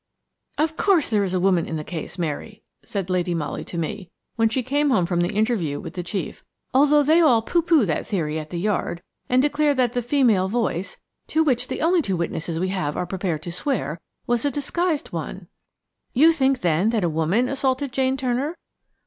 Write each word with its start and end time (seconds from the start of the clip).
2 0.57 0.63
"Of 0.63 0.77
course, 0.77 1.11
there 1.11 1.21
is 1.23 1.35
a 1.35 1.39
woman 1.39 1.67
in 1.67 1.75
the 1.75 1.83
case, 1.83 2.17
Mary," 2.17 2.63
said 2.81 3.07
Lady 3.07 3.35
Molly 3.35 3.63
to 3.65 3.77
me, 3.77 4.09
when 4.35 4.49
she 4.49 4.63
came 4.63 4.89
home 4.89 5.05
from 5.05 5.21
the 5.21 5.31
interview 5.35 5.79
with 5.79 5.93
the 5.93 6.01
chief, 6.01 6.43
"although 6.73 7.03
they 7.03 7.21
all 7.21 7.43
pooh 7.43 7.61
pooh 7.61 7.85
that 7.85 8.07
theory 8.07 8.39
at 8.39 8.49
the 8.49 8.57
Yard, 8.57 9.03
and 9.29 9.43
declare 9.43 9.75
that 9.75 9.93
the 9.93 10.01
female 10.01 10.49
voice–to 10.49 11.43
which 11.43 11.67
the 11.67 11.81
only 11.81 12.01
two 12.01 12.17
witnesses 12.17 12.59
we 12.59 12.69
have 12.69 12.97
are 12.97 13.05
prepared 13.05 13.43
to 13.43 13.51
swear–was 13.51 14.43
a 14.43 14.49
disguised 14.49 15.09
one." 15.13 15.45
"You 16.13 16.31
think, 16.31 16.61
then, 16.61 16.89
that 16.89 17.03
a 17.03 17.07
woman 17.07 17.47
assaulted 17.47 17.91
Jane 17.91 18.17
Turner?" 18.17 18.57